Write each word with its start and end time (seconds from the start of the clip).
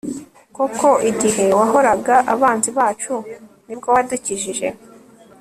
koko, 0.55 0.89
igihe 1.09 1.43
wahoraga 1.57 2.15
abanzi 2.33 2.69
bacu, 2.77 3.13
ni 3.65 3.73
bwo 3.77 3.87
wadukijije 3.95 4.67